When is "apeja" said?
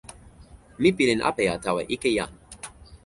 1.29-1.57